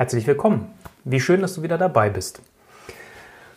[0.00, 0.66] Herzlich willkommen.
[1.04, 2.40] Wie schön, dass du wieder dabei bist.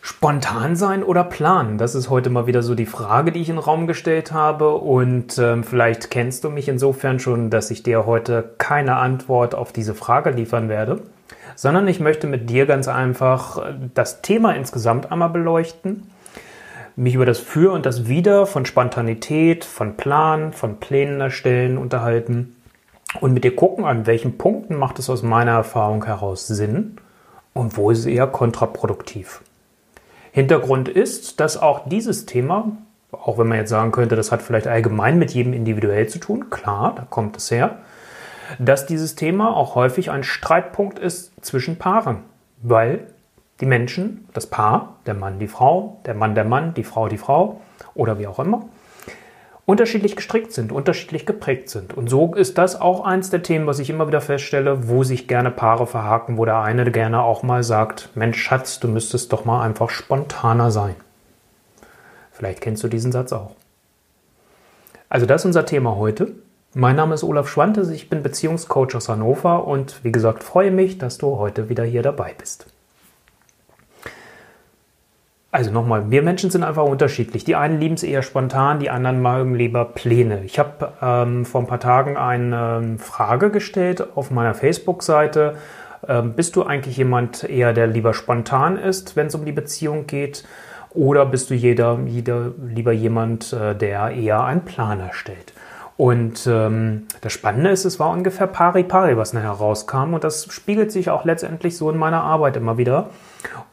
[0.02, 1.78] Spontan sein oder planen?
[1.78, 4.74] Das ist heute mal wieder so die Frage, die ich in den Raum gestellt habe.
[4.74, 9.72] Und ähm, vielleicht kennst du mich insofern schon, dass ich dir heute keine Antwort auf
[9.72, 11.00] diese Frage liefern werde,
[11.56, 13.64] sondern ich möchte mit dir ganz einfach
[13.94, 16.10] das Thema insgesamt einmal beleuchten,
[16.94, 22.54] mich über das Für und das Wider von Spontanität, von Plan, von Plänen erstellen unterhalten
[23.20, 26.96] und mit dir gucken, an welchen Punkten macht es aus meiner Erfahrung heraus Sinn
[27.52, 29.42] und wo ist es eher kontraproduktiv.
[30.32, 32.72] Hintergrund ist, dass auch dieses Thema,
[33.12, 36.50] auch wenn man jetzt sagen könnte, das hat vielleicht allgemein mit jedem individuell zu tun,
[36.50, 37.78] klar, da kommt es her,
[38.58, 42.18] dass dieses Thema auch häufig ein Streitpunkt ist zwischen Paaren,
[42.62, 43.06] weil
[43.60, 47.18] die Menschen, das Paar, der Mann, die Frau, der Mann, der Mann, die Frau, die
[47.18, 47.60] Frau
[47.94, 48.64] oder wie auch immer,
[49.66, 51.94] unterschiedlich gestrickt sind, unterschiedlich geprägt sind.
[51.94, 55.26] Und so ist das auch eins der Themen, was ich immer wieder feststelle, wo sich
[55.26, 59.44] gerne Paare verhaken, wo der eine gerne auch mal sagt, Mensch Schatz, du müsstest doch
[59.44, 60.96] mal einfach spontaner sein.
[62.32, 63.52] Vielleicht kennst du diesen Satz auch.
[65.08, 66.32] Also das ist unser Thema heute.
[66.74, 70.98] Mein Name ist Olaf Schwantes, ich bin Beziehungscoach aus Hannover und wie gesagt freue mich,
[70.98, 72.66] dass du heute wieder hier dabei bist.
[75.54, 77.44] Also nochmal, wir Menschen sind einfach unterschiedlich.
[77.44, 80.42] Die einen lieben es eher spontan, die anderen mögen lieber Pläne.
[80.42, 85.54] Ich habe ähm, vor ein paar Tagen eine ähm, Frage gestellt auf meiner Facebook-Seite.
[86.08, 90.08] Ähm, bist du eigentlich jemand eher, der lieber spontan ist, wenn es um die Beziehung
[90.08, 90.44] geht?
[90.90, 95.52] Oder bist du jeder, jeder lieber jemand, äh, der eher einen Plan erstellt?
[95.96, 100.14] Und ähm, das Spannende ist, es war ungefähr pari pari, was nachher rauskam.
[100.14, 103.10] Und das spiegelt sich auch letztendlich so in meiner Arbeit immer wieder.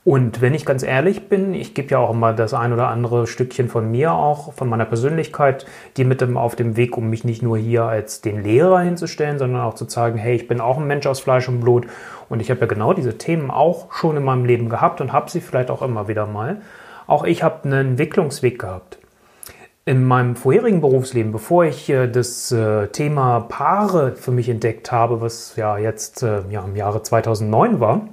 [0.04, 3.26] Und wenn ich ganz ehrlich bin, ich gebe ja auch immer das ein oder andere
[3.26, 5.66] Stückchen von mir auch, von meiner Persönlichkeit,
[5.98, 9.40] die mit dem auf dem Weg, um mich nicht nur hier als den Lehrer hinzustellen,
[9.40, 11.88] sondern auch zu zeigen, hey, ich bin auch ein Mensch aus Fleisch und Blut
[12.30, 15.30] und ich habe ja genau diese Themen auch schon in meinem Leben gehabt und habe
[15.30, 16.62] sie vielleicht auch immer wieder mal.
[17.08, 19.01] Auch ich habe einen Entwicklungsweg gehabt.
[19.84, 25.22] In meinem vorherigen Berufsleben, bevor ich äh, das äh, Thema Paare für mich entdeckt habe,
[25.22, 28.08] was ja jetzt äh, ja, im Jahre 2009 war,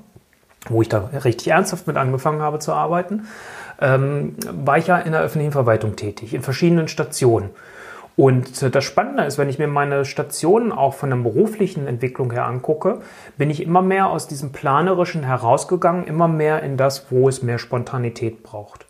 [0.70, 3.28] wo ich da richtig ernsthaft mit angefangen habe zu arbeiten,
[3.82, 7.50] ähm, war ich ja in der öffentlichen Verwaltung tätig, in verschiedenen Stationen.
[8.16, 12.46] Und das Spannende ist, wenn ich mir meine Stationen auch von der beruflichen Entwicklung her
[12.46, 13.02] angucke,
[13.36, 17.58] bin ich immer mehr aus diesem Planerischen herausgegangen, immer mehr in das, wo es mehr
[17.58, 18.87] Spontanität braucht.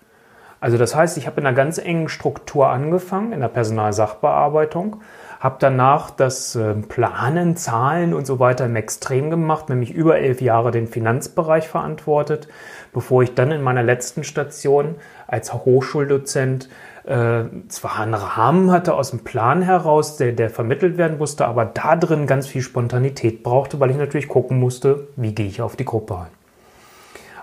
[0.61, 5.03] Also das heißt, ich habe in einer ganz engen Struktur angefangen, in der Personalsachbearbeitung,
[5.39, 10.41] habe danach das ähm, Planen, Zahlen und so weiter im Extrem gemacht, nämlich über elf
[10.41, 12.49] Jahre den Finanzbereich verantwortet,
[12.93, 14.97] bevor ich dann in meiner letzten Station
[15.29, 16.69] als Hochschuldozent
[17.05, 21.65] äh, zwar einen Rahmen hatte aus dem Plan heraus, der, der vermittelt werden musste, aber
[21.65, 25.77] da drin ganz viel Spontanität brauchte, weil ich natürlich gucken musste, wie gehe ich auf
[25.77, 26.38] die Gruppe ein.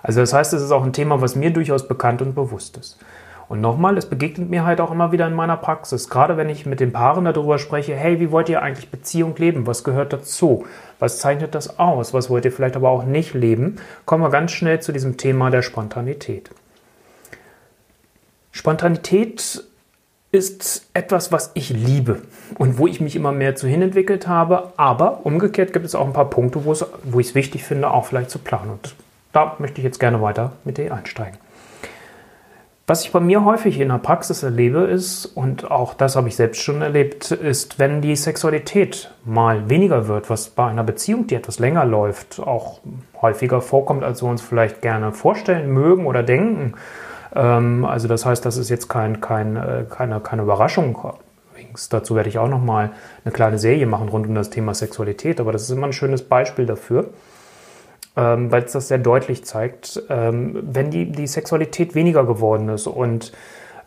[0.06, 3.00] Also das heißt, es ist auch ein Thema, was mir durchaus bekannt und bewusst ist.
[3.48, 6.10] Und nochmal, es begegnet mir halt auch immer wieder in meiner Praxis.
[6.10, 9.66] Gerade wenn ich mit den Paaren darüber spreche, hey, wie wollt ihr eigentlich Beziehung leben?
[9.66, 10.66] Was gehört dazu?
[11.00, 12.14] Was zeichnet das aus?
[12.14, 13.78] Was wollt ihr vielleicht aber auch nicht leben?
[14.06, 16.52] Kommen wir ganz schnell zu diesem Thema der Spontanität.
[18.52, 19.64] Spontanität
[20.32, 22.22] ist etwas, was ich liebe
[22.60, 24.72] und wo ich mich immer mehr zu hinentwickelt habe.
[24.78, 27.90] Aber umgekehrt gibt es auch ein paar Punkte, wo, es, wo ich es wichtig finde,
[27.90, 28.72] auch vielleicht zu planen.
[28.72, 28.96] Und
[29.36, 31.38] da möchte ich jetzt gerne weiter mit dir einsteigen.
[32.88, 36.36] Was ich bei mir häufig in der Praxis erlebe ist, und auch das habe ich
[36.36, 41.34] selbst schon erlebt, ist, wenn die Sexualität mal weniger wird, was bei einer Beziehung, die
[41.34, 42.82] etwas länger läuft, auch
[43.20, 46.76] häufiger vorkommt, als wir uns vielleicht gerne vorstellen mögen oder denken.
[47.34, 51.14] Ähm, also das heißt, das ist jetzt kein, kein, äh, keine, keine Überraschung.
[51.90, 52.92] Dazu werde ich auch nochmal
[53.26, 56.22] eine kleine Serie machen rund um das Thema Sexualität, aber das ist immer ein schönes
[56.22, 57.10] Beispiel dafür
[58.18, 62.88] ähm, weil es das sehr deutlich zeigt, ähm, wenn die, die Sexualität weniger geworden ist
[62.88, 63.34] und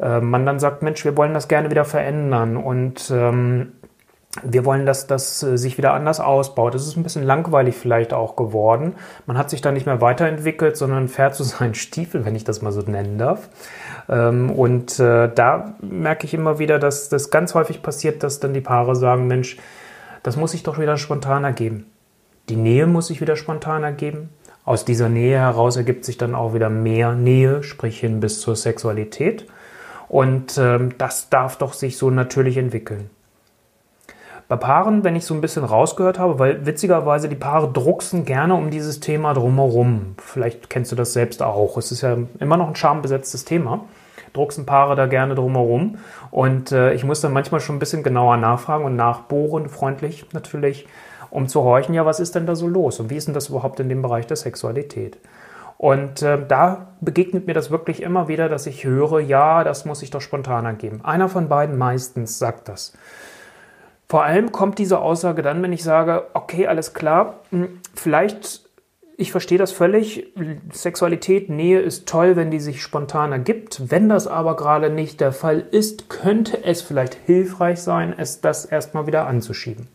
[0.00, 3.72] äh, man dann sagt, Mensch, wir wollen das gerne wieder verändern und ähm,
[4.43, 6.75] wir wollen, dass das äh, sich wieder anders ausbaut.
[6.75, 8.94] Es ist ein bisschen langweilig vielleicht auch geworden.
[9.27, 12.63] Man hat sich da nicht mehr weiterentwickelt, sondern fährt zu seinen Stiefel, wenn ich das
[12.63, 13.48] mal so nennen darf.
[14.09, 18.54] Ähm, und äh, da merke ich immer wieder, dass das ganz häufig passiert, dass dann
[18.54, 19.57] die Paare sagen, Mensch,
[20.22, 21.86] das muss sich doch wieder spontan ergeben.
[22.48, 24.30] Die Nähe muss sich wieder spontan ergeben.
[24.65, 28.56] Aus dieser Nähe heraus ergibt sich dann auch wieder mehr Nähe, sprich hin bis zur
[28.56, 29.47] Sexualität.
[30.09, 33.10] Und ähm, das darf doch sich so natürlich entwickeln.
[34.48, 38.54] Bei Paaren, wenn ich so ein bisschen rausgehört habe, weil witzigerweise die Paare drucksen gerne
[38.54, 40.15] um dieses Thema drumherum.
[40.16, 41.77] Vielleicht kennst du das selbst auch.
[41.77, 43.84] Es ist ja immer noch ein schambesetztes Thema.
[44.33, 45.98] Drucksen Paare da gerne drumherum.
[46.30, 50.86] Und äh, ich muss dann manchmal schon ein bisschen genauer nachfragen und nachbohren, freundlich natürlich,
[51.30, 53.48] um zu horchen, ja, was ist denn da so los und wie ist denn das
[53.48, 55.19] überhaupt in dem Bereich der Sexualität?
[55.78, 60.03] Und äh, da begegnet mir das wirklich immer wieder, dass ich höre, ja, das muss
[60.03, 61.01] ich doch spontan angeben.
[61.04, 62.92] Einer von beiden meistens sagt das.
[64.09, 68.69] Vor allem kommt diese Aussage dann, wenn ich sage, okay, alles klar, hm, vielleicht,
[69.16, 70.33] ich verstehe das völlig,
[70.72, 73.91] Sexualität, Nähe ist toll, wenn die sich spontan ergibt.
[73.91, 78.65] Wenn das aber gerade nicht der Fall ist, könnte es vielleicht hilfreich sein, es das
[78.65, 79.86] erstmal wieder anzuschieben.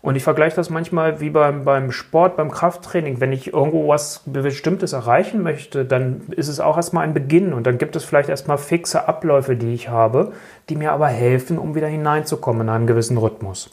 [0.00, 3.20] Und ich vergleiche das manchmal wie beim, beim Sport, beim Krafttraining.
[3.20, 7.66] Wenn ich irgendwo was Bestimmtes erreichen möchte, dann ist es auch erstmal ein Beginn und
[7.66, 10.32] dann gibt es vielleicht erstmal fixe Abläufe, die ich habe,
[10.68, 13.70] die mir aber helfen, um wieder hineinzukommen in einen gewissen Rhythmus.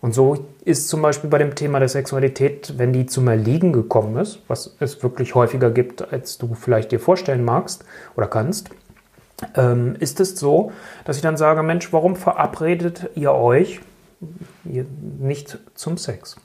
[0.00, 4.16] Und so ist zum Beispiel bei dem Thema der Sexualität, wenn die zum Erliegen gekommen
[4.16, 7.84] ist, was es wirklich häufiger gibt, als du vielleicht dir vorstellen magst
[8.16, 8.70] oder kannst,
[9.56, 10.72] ähm, ist es so,
[11.04, 13.80] dass ich dann sage, Mensch, warum verabredet ihr euch
[15.18, 16.36] nicht zum Sex.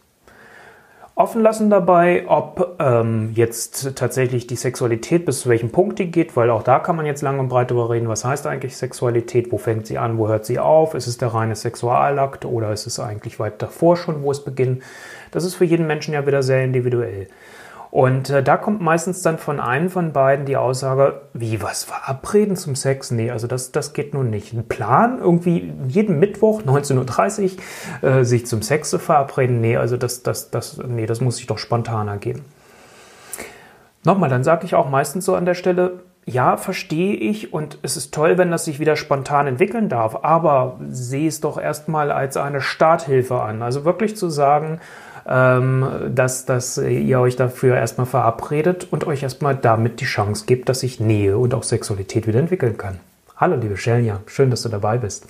[1.18, 6.36] Offen lassen dabei, ob ähm, jetzt tatsächlich die Sexualität bis zu welchem Punkt die geht,
[6.38, 9.52] weil auch da kann man jetzt lang und breit darüber reden, was heißt eigentlich Sexualität,
[9.52, 12.86] wo fängt sie an, wo hört sie auf, ist es der reine Sexualakt oder ist
[12.86, 14.84] es eigentlich weit davor schon, wo es beginnt.
[15.32, 17.28] Das ist für jeden Menschen ja wieder sehr individuell.
[17.90, 22.56] Und äh, da kommt meistens dann von einem von beiden die Aussage, wie was verabreden
[22.56, 23.12] zum Sex?
[23.12, 24.54] Nee, also das, das geht nun nicht.
[24.54, 27.58] Ein Plan, irgendwie jeden Mittwoch 19.30
[28.02, 29.62] Uhr äh, sich zum Sex zu verabreden?
[29.62, 32.44] Nee, also das, das, das, nee, das muss sich doch spontaner geben.
[34.04, 37.96] Nochmal, dann sage ich auch meistens so an der Stelle, ja, verstehe ich und es
[37.96, 42.36] ist toll, wenn das sich wieder spontan entwickeln darf, aber sehe es doch erstmal als
[42.36, 43.62] eine Starthilfe an.
[43.62, 44.82] Also wirklich zu sagen,
[45.28, 50.80] dass, dass ihr euch dafür erstmal verabredet und euch erstmal damit die Chance gibt, dass
[50.80, 53.00] sich Nähe und auch Sexualität wieder entwickeln kann.
[53.40, 55.28] Hallo, liebe Shelja, schön, dass du dabei bist.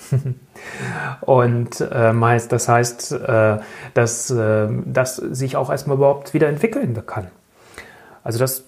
[1.21, 3.57] und äh, meist, das heißt, äh,
[3.93, 7.27] dass äh, das sich auch erstmal überhaupt wieder entwickeln kann.
[8.27, 8.65] Also das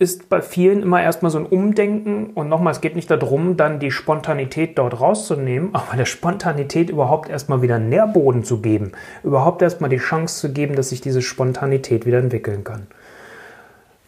[0.00, 3.78] ist bei vielen immer erstmal so ein Umdenken und nochmal, es geht nicht darum, dann
[3.78, 8.90] die Spontanität dort rauszunehmen, aber der Spontanität überhaupt erstmal wieder Nährboden zu geben,
[9.22, 12.88] überhaupt erstmal die Chance zu geben, dass sich diese Spontanität wieder entwickeln kann.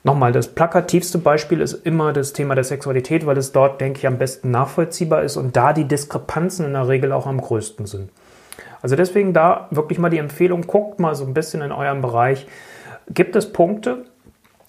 [0.02, 4.06] Nochmal, das plakativste Beispiel ist immer das Thema der Sexualität, weil es dort, denke ich,
[4.08, 8.10] am besten nachvollziehbar ist und da die Diskrepanzen in der Regel auch am größten sind.
[8.82, 12.48] Also deswegen da wirklich mal die Empfehlung, guckt mal so ein bisschen in eurem Bereich.
[13.10, 14.04] Gibt es Punkte,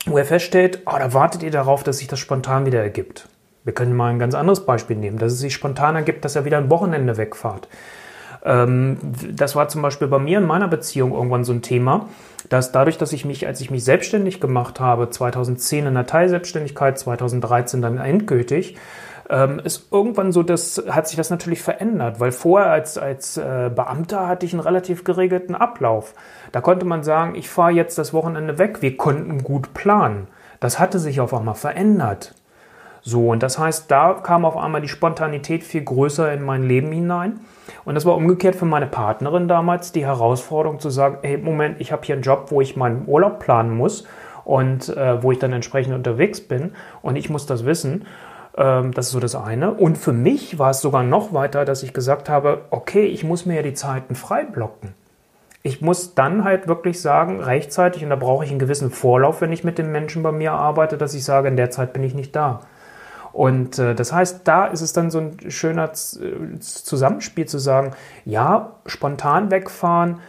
[0.06, 3.28] wo er feststellt, oh, da wartet ihr darauf, dass sich das spontan wieder ergibt.
[3.64, 6.46] Wir können mal ein ganz anderes Beispiel nehmen, dass es sich spontan ergibt, dass er
[6.46, 7.68] wieder ein Wochenende wegfahrt.
[8.44, 8.98] Ähm,
[9.32, 12.08] das war zum Beispiel bei mir in meiner Beziehung irgendwann so ein Thema,
[12.50, 16.98] dass dadurch, dass ich mich, als ich mich selbstständig gemacht habe, 2010 in der Teilselbstständigkeit,
[16.98, 18.76] 2013 dann endgültig,
[19.30, 23.70] ähm, ist irgendwann so, das hat sich das natürlich verändert, weil vorher als, als äh,
[23.74, 26.16] Beamter hatte ich einen relativ geregelten Ablauf.
[26.52, 30.28] Da konnte man sagen, ich fahre jetzt das Wochenende weg, wir konnten gut planen.
[30.60, 32.34] Das hatte sich auf einmal verändert.
[33.10, 36.92] So, und das heißt, da kam auf einmal die Spontanität viel größer in mein Leben
[36.92, 37.40] hinein.
[37.86, 41.92] Und das war umgekehrt für meine Partnerin damals die Herausforderung zu sagen, hey, Moment, ich
[41.92, 44.06] habe hier einen Job, wo ich meinen Urlaub planen muss
[44.46, 48.06] und äh, wo ich dann entsprechend unterwegs bin und ich muss das wissen.
[48.58, 49.74] Ähm, das ist so das eine.
[49.74, 53.48] Und für mich war es sogar noch weiter, dass ich gesagt habe, okay, ich muss
[53.48, 54.94] mir ja die Zeiten frei blocken.
[55.64, 59.52] Ich muss dann halt wirklich sagen, rechtzeitig, und da brauche ich einen gewissen Vorlauf, wenn
[59.52, 62.14] ich mit den Menschen bei mir arbeite, dass ich sage, in der Zeit bin ich
[62.14, 62.62] nicht da.
[63.32, 67.92] Und äh, das heißt, da ist es dann so ein schöner äh, Zusammenspiel zu sagen,
[68.26, 70.20] ja, spontan wegfahren,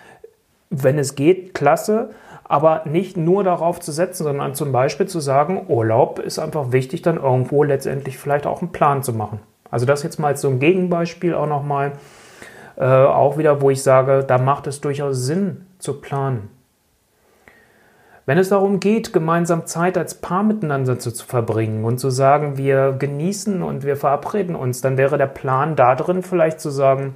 [0.70, 2.10] wenn es geht, klasse,
[2.44, 7.02] aber nicht nur darauf zu setzen, sondern zum Beispiel zu sagen, Urlaub ist einfach wichtig,
[7.02, 9.40] dann irgendwo letztendlich vielleicht auch einen Plan zu machen.
[9.70, 11.92] Also das jetzt mal als so ein Gegenbeispiel auch nochmal,
[12.76, 16.48] äh, auch wieder, wo ich sage, da macht es durchaus Sinn zu planen.
[18.26, 22.56] Wenn es darum geht, gemeinsam Zeit als Paar miteinander zu, zu, verbringen und zu sagen,
[22.56, 27.14] wir genießen und wir verabreden uns, dann wäre der Plan da drin vielleicht zu sagen,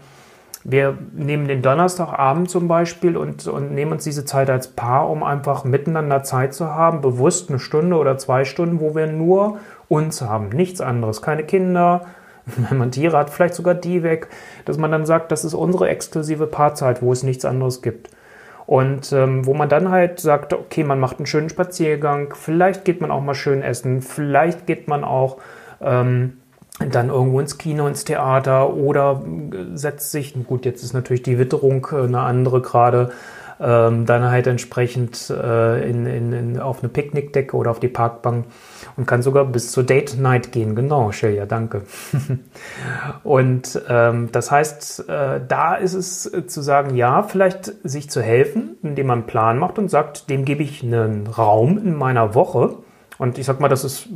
[0.64, 5.22] wir nehmen den Donnerstagabend zum Beispiel und, und nehmen uns diese Zeit als Paar, um
[5.22, 9.58] einfach miteinander Zeit zu haben, bewusst eine Stunde oder zwei Stunden, wo wir nur
[9.88, 12.06] uns haben, nichts anderes, keine Kinder,
[12.46, 14.28] wenn man Tiere hat, vielleicht sogar die weg,
[14.64, 18.08] dass man dann sagt, das ist unsere exklusive Paarzeit, wo es nichts anderes gibt.
[18.66, 23.00] Und ähm, wo man dann halt sagt, okay, man macht einen schönen Spaziergang, vielleicht geht
[23.00, 25.38] man auch mal schön essen, vielleicht geht man auch
[25.82, 26.38] ähm,
[26.80, 29.22] dann irgendwo ins Kino, ins Theater oder
[29.74, 33.12] setzt sich, gut, jetzt ist natürlich die Witterung äh, eine andere gerade,
[33.60, 38.46] ähm, dann halt entsprechend äh, in, in, in, auf eine Picknickdecke oder auf die Parkbank
[38.96, 40.74] und kann sogar bis zur Date Night gehen.
[40.74, 41.82] Genau, Shelia, danke.
[43.22, 48.22] und ähm, das heißt, äh, da ist es äh, zu sagen, ja, vielleicht sich zu
[48.22, 52.34] helfen, indem man einen Plan macht und sagt, dem gebe ich einen Raum in meiner
[52.34, 52.76] Woche.
[53.16, 54.08] Und ich sag mal, das ist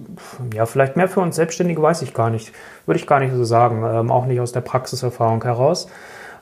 [0.52, 2.52] ja vielleicht mehr für uns Selbstständige, weiß ich gar nicht.
[2.84, 5.88] Würde ich gar nicht so sagen, ähm, auch nicht aus der Praxiserfahrung heraus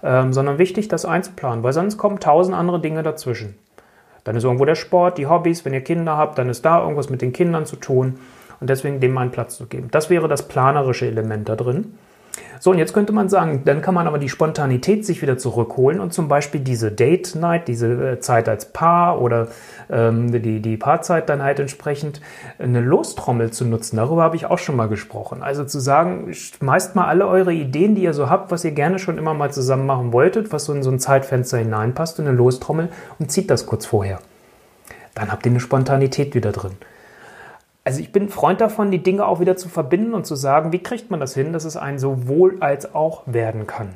[0.07, 3.57] ähm, sondern wichtig, das einzuplanen, weil sonst kommen tausend andere Dinge dazwischen.
[4.23, 7.11] Dann ist irgendwo der Sport, die Hobbys, wenn ihr Kinder habt, dann ist da irgendwas
[7.11, 8.19] mit den Kindern zu tun
[8.61, 9.89] und deswegen dem einen Platz zu geben.
[9.91, 11.99] Das wäre das planerische Element da drin.
[12.61, 16.00] So, und jetzt könnte man sagen, dann kann man aber die Spontanität sich wieder zurückholen
[16.00, 19.49] und zum Beispiel diese Date Night, diese äh, Zeit als Paar oder
[19.90, 22.21] ähm, die, die Paarzeit dann halt entsprechend
[22.59, 23.97] eine Lostrommel zu nutzen.
[23.97, 25.43] Darüber habe ich auch schon mal gesprochen.
[25.43, 28.99] Also zu sagen, schmeißt mal alle eure Ideen, die ihr so habt, was ihr gerne
[28.99, 32.37] schon immer mal zusammen machen wolltet, was so in so ein Zeitfenster hineinpasst, in eine
[32.37, 32.88] Lostrommel
[33.19, 34.19] und zieht das kurz vorher.
[35.14, 36.73] Dann habt ihr eine Spontanität wieder drin.
[37.87, 40.81] Also ich bin Freund davon, die Dinge auch wieder zu verbinden und zu sagen, wie
[40.81, 43.90] kriegt man das hin, dass es ein sowohl als auch werden kann.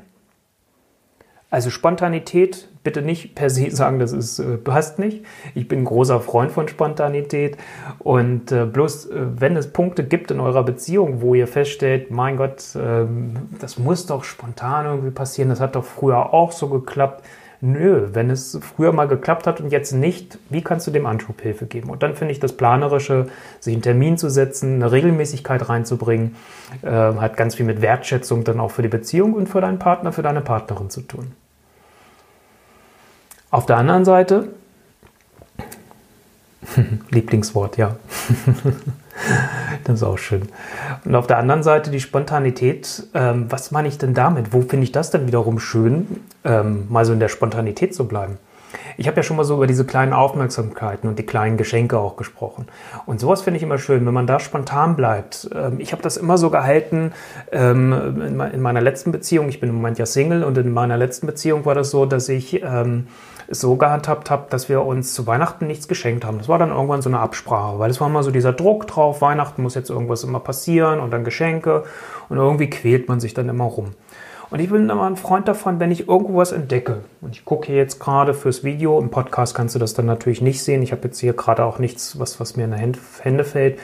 [1.51, 5.25] Also Spontanität, bitte nicht per se sagen, das ist, äh, passt nicht.
[5.57, 7.57] Ich bin ein großer Freund von Spontanität
[7.99, 12.37] und äh, bloß, äh, wenn es Punkte gibt in eurer Beziehung, wo ihr feststellt, mein
[12.37, 13.07] Gott, äh,
[13.59, 17.25] das muss doch spontan irgendwie passieren, das hat doch früher auch so geklappt,
[17.63, 21.43] Nö, wenn es früher mal geklappt hat und jetzt nicht, wie kannst du dem Anschub
[21.43, 21.91] Hilfe geben?
[21.91, 23.29] Und dann finde ich das Planerische,
[23.61, 26.37] sich einen Termin zu setzen, eine Regelmäßigkeit reinzubringen,
[26.81, 30.11] äh, hat ganz viel mit Wertschätzung dann auch für die Beziehung und für deinen Partner,
[30.13, 31.33] für deine Partnerin zu tun.
[33.51, 34.49] Auf der anderen Seite,
[37.11, 37.97] Lieblingswort, ja.
[39.85, 40.49] das ist auch schön.
[41.05, 43.05] Und auf der anderen Seite die Spontanität.
[43.15, 44.53] Ähm, was meine ich denn damit?
[44.53, 48.39] Wo finde ich das denn wiederum schön, ähm, mal so in der Spontanität zu bleiben?
[48.97, 52.17] Ich habe ja schon mal so über diese kleinen Aufmerksamkeiten und die kleinen Geschenke auch
[52.17, 52.67] gesprochen.
[53.07, 55.51] Und sowas finde ich immer schön, wenn man da spontan bleibt.
[55.55, 57.13] Ähm, ich habe das immer so gehalten
[57.51, 58.23] ähm,
[58.53, 59.49] in meiner letzten Beziehung.
[59.49, 62.29] Ich bin im Moment ja Single und in meiner letzten Beziehung war das so, dass
[62.29, 62.63] ich
[63.51, 66.39] so gehandhabt habe, dass wir uns zu Weihnachten nichts geschenkt haben.
[66.39, 69.21] Das war dann irgendwann so eine Absprache, weil es war immer so dieser Druck drauf,
[69.21, 71.85] Weihnachten muss jetzt irgendwas immer passieren und dann Geschenke
[72.29, 73.95] und irgendwie quält man sich dann immer rum.
[74.51, 77.05] Und ich bin immer ein Freund davon, wenn ich irgendwo was entdecke.
[77.21, 78.99] Und ich gucke hier jetzt gerade fürs Video.
[78.99, 80.83] Im Podcast kannst du das dann natürlich nicht sehen.
[80.83, 83.79] Ich habe jetzt hier gerade auch nichts, was, was mir in die Hände fällt.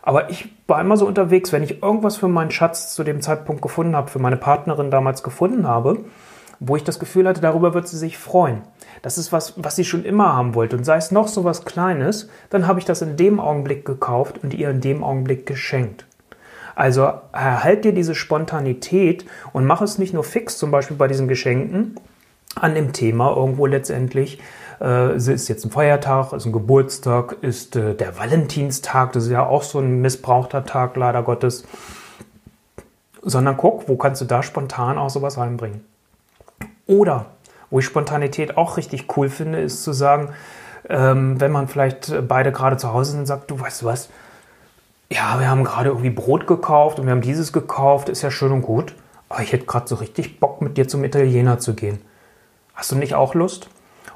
[0.00, 3.62] Aber ich war immer so unterwegs, wenn ich irgendwas für meinen Schatz zu dem Zeitpunkt
[3.62, 5.98] gefunden habe, für meine Partnerin damals gefunden habe,
[6.64, 8.62] wo ich das Gefühl hatte, darüber wird sie sich freuen.
[9.02, 10.76] Das ist was, was sie schon immer haben wollte.
[10.76, 14.38] Und sei es noch so was Kleines, dann habe ich das in dem Augenblick gekauft
[14.42, 16.06] und ihr in dem Augenblick geschenkt.
[16.76, 21.26] Also erhalt dir diese Spontanität und mach es nicht nur fix, zum Beispiel bei diesen
[21.26, 21.96] Geschenken,
[22.54, 24.38] an dem Thema irgendwo letztendlich.
[24.80, 29.44] Äh, ist jetzt ein Feiertag, ist ein Geburtstag, ist äh, der Valentinstag, das ist ja
[29.44, 31.64] auch so ein missbrauchter Tag, leider Gottes.
[33.20, 35.91] Sondern guck, wo kannst du da spontan auch sowas reinbringen.
[36.86, 37.26] Oder,
[37.70, 40.30] wo ich Spontanität auch richtig cool finde, ist zu sagen,
[40.88, 44.08] ähm, wenn man vielleicht beide gerade zu Hause sind und sagt, du weißt was,
[45.10, 48.52] ja, wir haben gerade irgendwie Brot gekauft und wir haben dieses gekauft, ist ja schön
[48.52, 48.94] und gut.
[49.28, 52.00] Aber ich hätte gerade so richtig Bock, mit dir zum Italiener zu gehen.
[52.74, 53.68] Hast du nicht auch Lust?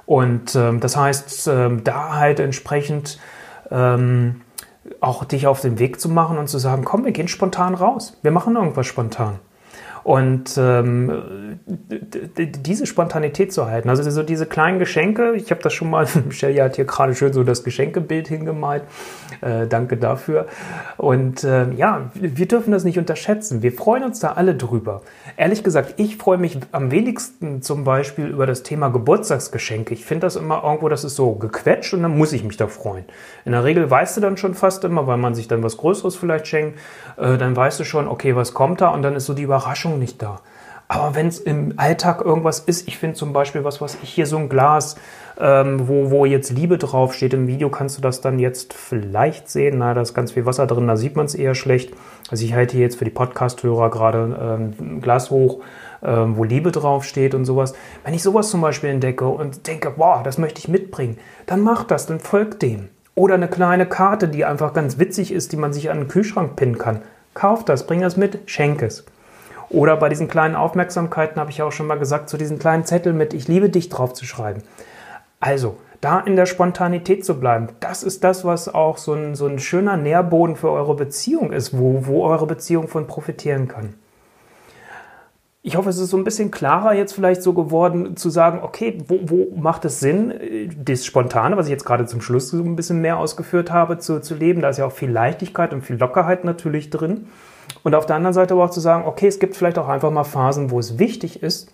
[0.06, 3.18] Und ähm, das heißt, ähm, da halt entsprechend
[3.70, 4.42] ähm,
[5.00, 8.16] auch dich auf den Weg zu machen und zu sagen, komm, wir gehen spontan raus.
[8.22, 9.38] Wir machen irgendwas spontan.
[10.06, 15.90] Und ähm, diese Spontanität zu halten, also so diese kleinen Geschenke, ich habe das schon
[15.90, 18.84] mal, Michelle hat hier gerade schön so das Geschenkebild hingemalt,
[19.40, 20.46] äh, danke dafür.
[20.96, 25.02] Und äh, ja, wir dürfen das nicht unterschätzen, wir freuen uns da alle drüber.
[25.36, 29.92] Ehrlich gesagt, ich freue mich am wenigsten zum Beispiel über das Thema Geburtstagsgeschenke.
[29.92, 32.68] Ich finde das immer irgendwo, das ist so gequetscht und dann muss ich mich da
[32.68, 33.06] freuen.
[33.44, 36.14] In der Regel weißt du dann schon fast immer, weil man sich dann was Größeres
[36.14, 36.78] vielleicht schenkt,
[37.16, 39.95] äh, dann weißt du schon, okay, was kommt da und dann ist so die Überraschung
[39.96, 40.40] nicht da.
[40.88, 44.26] Aber wenn es im Alltag irgendwas ist, ich finde zum Beispiel was, was ich hier
[44.26, 44.96] so ein Glas,
[45.38, 49.78] ähm, wo, wo jetzt Liebe draufsteht, im Video kannst du das dann jetzt vielleicht sehen.
[49.78, 51.92] Na, da ist ganz viel Wasser drin, da sieht man es eher schlecht.
[52.30, 55.60] Also ich halte hier jetzt für die Podcast-Hörer gerade ähm, ein Glas hoch,
[56.04, 57.74] ähm, wo Liebe draufsteht und sowas.
[58.04, 61.82] Wenn ich sowas zum Beispiel entdecke und denke, wow, das möchte ich mitbringen, dann mach
[61.82, 62.90] das, dann folgt dem.
[63.16, 66.54] Oder eine kleine Karte, die einfach ganz witzig ist, die man sich an den Kühlschrank
[66.54, 67.02] pinnen kann.
[67.34, 69.04] Kauf das, bring das mit, schenk es.
[69.68, 73.12] Oder bei diesen kleinen Aufmerksamkeiten habe ich auch schon mal gesagt, zu diesen kleinen Zettel
[73.12, 74.62] mit Ich liebe dich drauf zu schreiben.
[75.40, 79.46] Also, da in der Spontanität zu bleiben, das ist das, was auch so ein, so
[79.46, 83.94] ein schöner Nährboden für eure Beziehung ist, wo, wo eure Beziehung von profitieren kann.
[85.62, 88.98] ich hoffe, es ist so ein bisschen klarer jetzt vielleicht so geworden, zu sagen, okay,
[89.08, 90.32] wo, wo macht es Sinn,
[90.78, 94.20] das Spontane, was ich jetzt gerade zum Schluss so ein bisschen mehr ausgeführt habe, zu,
[94.20, 94.60] zu leben.
[94.60, 97.26] Da ist ja auch viel Leichtigkeit und viel Lockerheit natürlich drin.
[97.86, 100.10] Und auf der anderen Seite aber auch zu sagen, okay, es gibt vielleicht auch einfach
[100.10, 101.72] mal Phasen, wo es wichtig ist,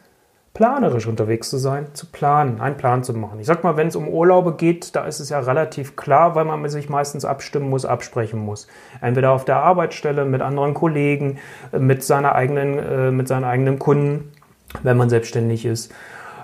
[0.52, 3.40] planerisch unterwegs zu sein, zu planen, einen Plan zu machen.
[3.40, 6.44] Ich sag mal, wenn es um Urlaube geht, da ist es ja relativ klar, weil
[6.44, 8.66] man sich meistens abstimmen muss, absprechen muss.
[9.00, 11.38] Entweder auf der Arbeitsstelle, mit anderen Kollegen,
[11.72, 14.32] mit seiner eigenen, äh, mit seinen eigenen Kunden,
[14.82, 15.94] wenn man selbstständig ist,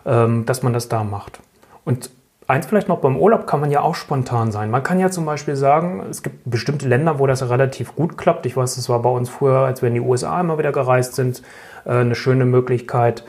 [0.07, 1.41] ähm, dass man das da macht.
[1.85, 2.09] Und
[2.49, 4.71] Eins vielleicht noch beim Urlaub kann man ja auch spontan sein.
[4.71, 8.47] Man kann ja zum Beispiel sagen, es gibt bestimmte Länder, wo das relativ gut klappt.
[8.47, 11.15] Ich weiß, das war bei uns früher, als wir in die USA immer wieder gereist
[11.15, 11.43] sind,
[11.85, 13.25] äh, eine schöne Möglichkeit,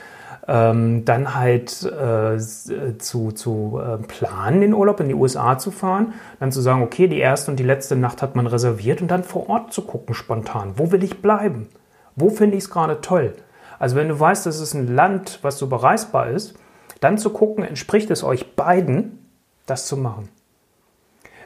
[0.47, 6.13] ähm, dann halt äh, zu, zu äh, planen, den Urlaub in die USA zu fahren,
[6.39, 9.25] dann zu sagen, okay, die erste und die letzte Nacht hat man reserviert und dann
[9.25, 11.67] vor Ort zu gucken spontan, wo will ich bleiben?
[12.15, 13.33] Wo finde ich es gerade toll?
[13.79, 16.55] Also wenn du weißt, das ist ein Land, was so bereisbar ist,
[16.99, 19.25] dann zu gucken, entspricht es euch beiden,
[19.65, 20.29] das zu machen.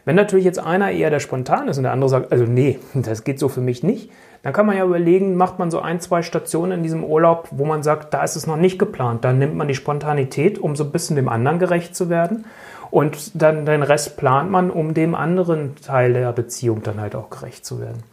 [0.05, 3.23] Wenn natürlich jetzt einer eher der spontan ist und der andere sagt, also nee, das
[3.23, 4.11] geht so für mich nicht,
[4.43, 7.63] dann kann man ja überlegen, macht man so ein, zwei Stationen in diesem Urlaub, wo
[7.63, 9.23] man sagt, da ist es noch nicht geplant.
[9.23, 12.43] Dann nimmt man die Spontanität, um so ein bisschen dem anderen gerecht zu werden.
[12.91, 17.29] Und dann den Rest plant man, um dem anderen Teil der Beziehung dann halt auch
[17.29, 18.03] gerecht zu werden.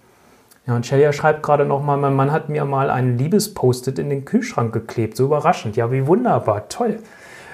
[0.68, 4.24] Ja, und Shelia schreibt gerade nochmal, mein Mann hat mir mal ein Liebespostet in den
[4.24, 5.16] Kühlschrank geklebt.
[5.16, 5.76] So überraschend.
[5.76, 6.68] Ja, wie wunderbar.
[6.68, 7.00] Toll.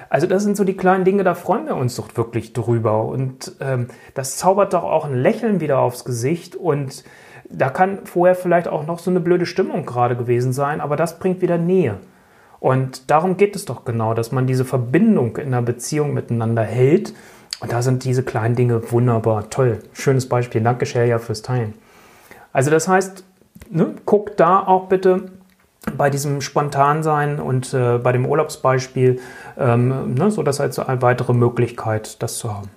[0.08, 3.04] Also das sind so die kleinen Dinge, da freuen wir uns doch wirklich drüber.
[3.04, 7.04] Und ähm, das zaubert doch auch ein Lächeln wieder aufs Gesicht und
[7.48, 11.18] da kann vorher vielleicht auch noch so eine blöde Stimmung gerade gewesen sein, aber das
[11.18, 11.98] bringt wieder Nähe.
[12.58, 17.14] Und darum geht es doch genau, dass man diese Verbindung in der Beziehung miteinander hält.
[17.60, 19.78] Und da sind diese kleinen Dinge wunderbar, toll.
[19.92, 20.62] Schönes Beispiel.
[20.62, 21.74] Danke, Sheria, fürs Teilen.
[22.52, 23.24] Also das heißt,
[23.70, 25.30] ne, guckt da auch bitte
[25.96, 29.20] bei diesem Spontansein und äh, bei dem Urlaubsbeispiel,
[29.58, 32.70] ähm, ne, so dass als eine weitere Möglichkeit, das zu haben.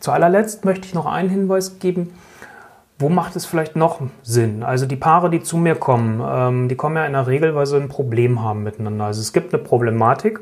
[0.00, 2.12] Zu allerletzt möchte ich noch einen Hinweis geben
[3.02, 4.62] wo macht es vielleicht noch Sinn?
[4.62, 7.66] Also die Paare, die zu mir kommen, ähm, die kommen ja in der Regel, weil
[7.66, 9.06] sie ein Problem haben miteinander.
[9.06, 10.40] Also es gibt eine Problematik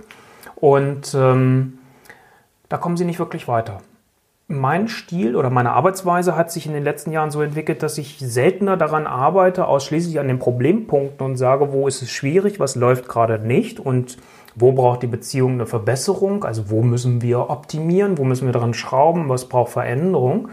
[0.57, 1.79] und ähm,
[2.69, 3.81] da kommen sie nicht wirklich weiter.
[4.53, 8.17] Mein Stil oder meine Arbeitsweise hat sich in den letzten Jahren so entwickelt, dass ich
[8.19, 13.09] seltener daran arbeite, ausschließlich an den Problempunkten und sage, wo ist es schwierig, was läuft
[13.09, 14.17] gerade nicht und
[14.57, 18.75] wo braucht die Beziehung eine Verbesserung, also wo müssen wir optimieren, wo müssen wir daran
[18.75, 20.49] schrauben, was braucht Veränderung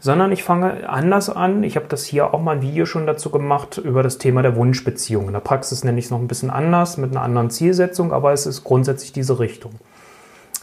[0.00, 1.62] sondern ich fange anders an.
[1.62, 4.56] Ich habe das hier auch mal ein Video schon dazu gemacht über das Thema der
[4.56, 5.26] Wunschbeziehung.
[5.26, 8.32] In der Praxis nenne ich es noch ein bisschen anders, mit einer anderen Zielsetzung, aber
[8.32, 9.72] es ist grundsätzlich diese Richtung.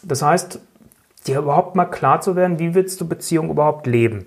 [0.04, 0.60] Das heißt,
[1.28, 4.26] dir überhaupt mal klar zu werden, wie willst du Beziehung überhaupt leben?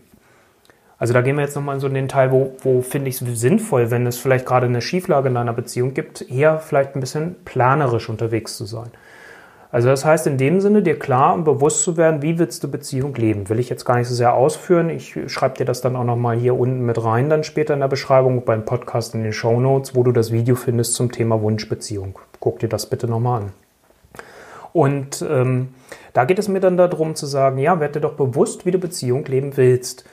[0.98, 3.40] Also da gehen wir jetzt nochmal so in den Teil, wo, wo finde ich es
[3.40, 7.36] sinnvoll, wenn es vielleicht gerade eine Schieflage in deiner Beziehung gibt, eher vielleicht ein bisschen
[7.46, 8.90] planerisch unterwegs zu sein.
[9.72, 12.70] Also das heißt in dem Sinne, dir klar und bewusst zu werden, wie willst du
[12.70, 13.48] Beziehung leben.
[13.48, 14.90] Will ich jetzt gar nicht so sehr ausführen.
[14.90, 17.88] Ich schreibe dir das dann auch nochmal hier unten mit rein, dann später in der
[17.88, 22.18] Beschreibung beim Podcast in den Show Notes, wo du das Video findest zum Thema Wunschbeziehung.
[22.40, 23.52] Guck dir das bitte nochmal an.
[24.72, 25.74] Und ähm,
[26.12, 28.78] da geht es mir dann darum zu sagen, ja, werde dir doch bewusst, wie du
[28.78, 30.04] Beziehung leben willst.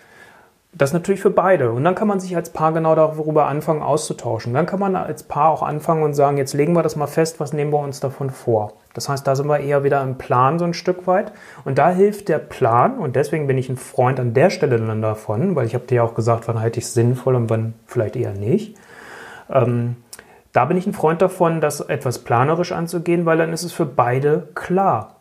[0.74, 1.72] Das natürlich für beide.
[1.72, 4.54] Und dann kann man sich als Paar genau darüber anfangen auszutauschen.
[4.54, 7.40] Dann kann man als Paar auch anfangen und sagen, jetzt legen wir das mal fest,
[7.40, 8.74] was nehmen wir uns davon vor.
[8.94, 11.32] Das heißt, da sind wir eher wieder im Plan so ein Stück weit.
[11.66, 13.00] Und da hilft der Plan.
[13.00, 15.96] Und deswegen bin ich ein Freund an der Stelle dann davon, weil ich habe dir
[15.96, 18.76] ja auch gesagt, wann halte ich es sinnvoll und wann vielleicht eher nicht.
[19.50, 19.96] Ähm,
[20.54, 23.86] da bin ich ein Freund davon, das etwas planerisch anzugehen, weil dann ist es für
[23.86, 25.18] beide klar.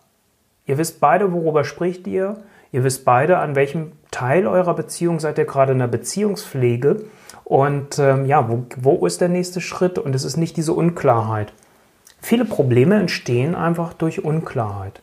[0.67, 2.37] Ihr wisst beide, worüber spricht ihr.
[2.73, 7.05] Ihr wisst beide, an welchem Teil eurer Beziehung seid ihr gerade in der Beziehungspflege.
[7.45, 9.99] Und ähm, ja, wo, wo ist der nächste Schritt?
[9.99, 11.53] Und es ist nicht diese Unklarheit.
[12.21, 15.01] Viele Probleme entstehen einfach durch Unklarheit.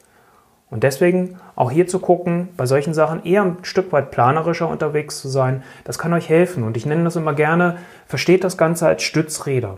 [0.69, 5.21] Und deswegen auch hier zu gucken, bei solchen Sachen eher ein Stück weit planerischer unterwegs
[5.21, 6.63] zu sein, das kann euch helfen.
[6.63, 9.77] Und ich nenne das immer gerne, versteht das Ganze als Stützräder.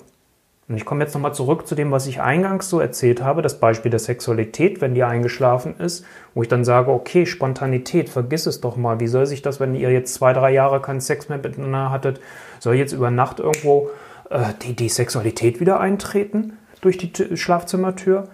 [0.68, 3.60] Und ich komme jetzt nochmal zurück zu dem, was ich eingangs so erzählt habe, das
[3.60, 8.62] Beispiel der Sexualität, wenn die eingeschlafen ist, wo ich dann sage, okay, Spontanität, vergiss es
[8.62, 9.00] doch mal.
[9.00, 12.20] Wie soll sich das, wenn ihr jetzt zwei, drei Jahre keinen Sex mehr miteinander hattet,
[12.60, 13.92] soll jetzt über Nacht irgendwo
[14.32, 18.28] äh, die, die Sexualität wieder eintreten durch die Schlafzimmertür?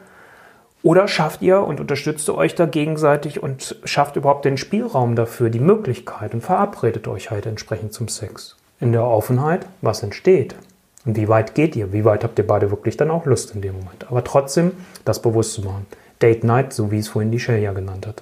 [0.83, 5.59] Oder schafft ihr und unterstützt euch da gegenseitig und schafft überhaupt den Spielraum dafür, die
[5.59, 8.55] Möglichkeit und verabredet euch halt entsprechend zum Sex?
[8.79, 10.55] In der Offenheit, was entsteht?
[11.05, 11.93] Und wie weit geht ihr?
[11.93, 14.05] Wie weit habt ihr beide wirklich dann auch Lust in dem Moment?
[14.09, 15.87] Aber trotzdem das bewusst zu machen.
[16.21, 18.21] Date Night, so wie es vorhin die Shell ja genannt hat.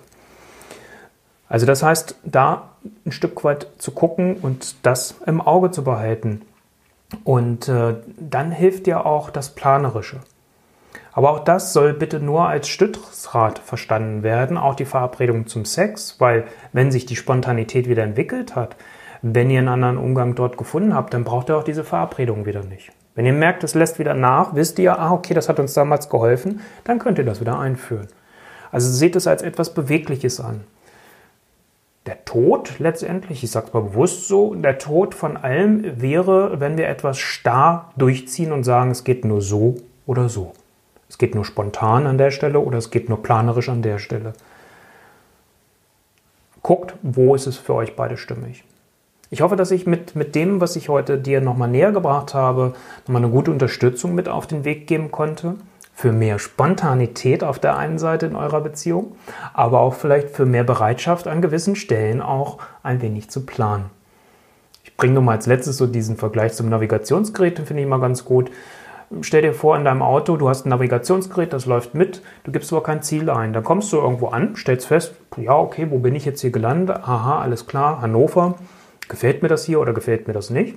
[1.49, 2.69] Also das heißt, da
[3.05, 6.43] ein Stück weit zu gucken und das im Auge zu behalten.
[7.23, 10.19] Und äh, dann hilft dir auch das Planerische.
[11.11, 16.15] Aber auch das soll bitte nur als Stützrad verstanden werden, auch die Verabredung zum Sex,
[16.19, 18.75] weil wenn sich die Spontanität wieder entwickelt hat,
[19.21, 22.63] wenn ihr einen anderen Umgang dort gefunden habt, dann braucht ihr auch diese Verabredung wieder
[22.63, 22.91] nicht.
[23.15, 26.09] Wenn ihr merkt, es lässt wieder nach, wisst ihr, ah, okay, das hat uns damals
[26.09, 28.07] geholfen, dann könnt ihr das wieder einführen.
[28.71, 30.61] Also seht es als etwas Bewegliches an.
[32.05, 36.77] Der Tod letztendlich, ich sage es mal bewusst so, der Tod von allem wäre, wenn
[36.77, 40.53] wir etwas starr durchziehen und sagen, es geht nur so oder so.
[41.09, 44.33] Es geht nur spontan an der Stelle oder es geht nur planerisch an der Stelle.
[46.61, 48.63] Guckt, wo ist es für euch beide stimmig.
[49.31, 52.73] Ich hoffe, dass ich mit, mit dem, was ich heute dir nochmal näher gebracht habe,
[53.05, 55.55] nochmal eine gute Unterstützung mit auf den Weg geben konnte.
[55.93, 59.17] Für mehr Spontanität auf der einen Seite in eurer Beziehung,
[59.53, 63.91] aber auch vielleicht für mehr Bereitschaft an gewissen Stellen auch ein wenig zu planen.
[64.83, 68.25] Ich bringe nochmal als letztes so diesen Vergleich zum Navigationsgerät, den finde ich mal ganz
[68.25, 68.49] gut.
[69.21, 72.71] Stell dir vor, in deinem Auto, du hast ein Navigationsgerät, das läuft mit, du gibst
[72.71, 73.53] aber kein Ziel ein.
[73.53, 76.97] Dann kommst du irgendwo an, stellst fest, ja, okay, wo bin ich jetzt hier gelandet?
[77.03, 78.55] Aha, alles klar, Hannover.
[79.09, 80.75] Gefällt mir das hier oder gefällt mir das nicht?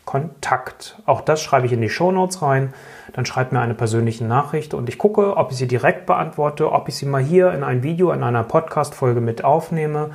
[0.05, 1.03] Kontakt.
[1.07, 2.73] Auch das schreibe ich in die Shownotes rein.
[3.15, 6.89] Dann schreib mir eine persönliche Nachricht und ich gucke, ob ich sie direkt beantworte, ob
[6.89, 10.11] ich sie mal hier in ein Video, in einer Podcast-Folge mit aufnehme,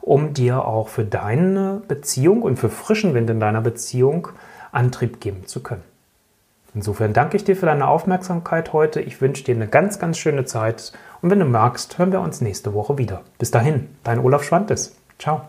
[0.00, 4.30] um dir auch für deine Beziehung und für frischen Wind in deiner Beziehung
[4.72, 5.84] Antrieb geben zu können.
[6.74, 9.00] Insofern danke ich dir für deine Aufmerksamkeit heute.
[9.00, 10.92] Ich wünsche dir eine ganz, ganz schöne Zeit.
[11.20, 13.22] Und wenn du magst, hören wir uns nächste Woche wieder.
[13.38, 14.96] Bis dahin, dein Olaf Schwantes.
[15.18, 15.42] Ciao.